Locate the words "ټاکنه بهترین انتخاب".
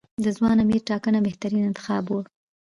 0.89-2.03